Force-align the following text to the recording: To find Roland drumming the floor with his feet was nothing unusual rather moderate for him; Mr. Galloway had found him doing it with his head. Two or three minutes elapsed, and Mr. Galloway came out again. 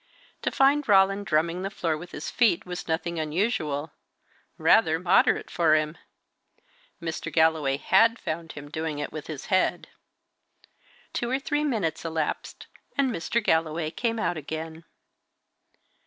To 0.41 0.49
find 0.49 0.87
Roland 0.89 1.27
drumming 1.27 1.61
the 1.61 1.69
floor 1.69 1.95
with 1.95 2.09
his 2.09 2.31
feet 2.31 2.65
was 2.65 2.87
nothing 2.87 3.19
unusual 3.19 3.91
rather 4.57 4.97
moderate 4.97 5.51
for 5.51 5.75
him; 5.75 5.95
Mr. 6.99 7.31
Galloway 7.31 7.77
had 7.77 8.17
found 8.17 8.53
him 8.53 8.71
doing 8.71 8.97
it 8.97 9.11
with 9.13 9.27
his 9.27 9.45
head. 9.53 9.89
Two 11.13 11.29
or 11.29 11.37
three 11.37 11.63
minutes 11.63 12.03
elapsed, 12.03 12.65
and 12.97 13.11
Mr. 13.11 13.43
Galloway 13.43 13.91
came 13.91 14.17
out 14.17 14.37
again. 14.37 14.85